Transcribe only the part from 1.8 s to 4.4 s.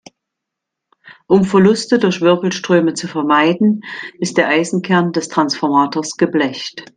durch Wirbelströme zu vermeiden, ist